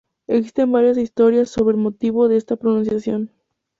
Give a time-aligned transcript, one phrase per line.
[0.25, 3.29] Existen varias historias sobre el motivo de esta pronunciación.